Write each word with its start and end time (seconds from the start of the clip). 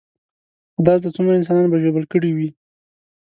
خدا 0.75 0.93
زده 0.99 1.09
څومره 1.15 1.33
انسانان 1.39 1.65
به 1.71 1.77
ژوبل 1.83 2.03
کړي 2.13 2.31
وي. 2.33 2.49